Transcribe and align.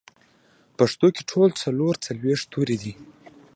پښتو 0.77 1.07
کې 1.15 1.21
ټول 1.31 1.49
څلور 1.63 1.93
څلوېښت 2.05 2.45
توري 2.53 2.77
دي 2.83 2.93